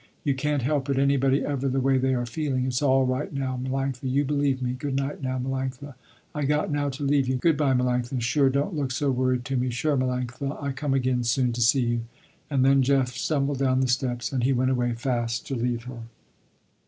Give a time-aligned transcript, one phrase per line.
[0.23, 2.65] You can't help it, anybody ever the way they are feeling.
[2.65, 5.93] It's all right now Melanctha, you believe me, good night now Melanctha,
[6.33, 9.55] I got now to leave you, good by Melanctha, sure don't look so worried to
[9.57, 12.01] me, sure Melanctha I come again soon to see you."
[12.49, 16.01] And then Jeff stumbled down the steps, and he went away fast to leave her.